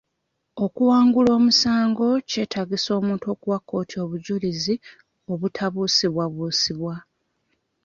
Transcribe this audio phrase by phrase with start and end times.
[0.65, 4.75] Okuwangula omusango kyetaagisa omuntu okuwa kkooti obujjulizi
[5.31, 6.95] obutabuusibwabuusibwa.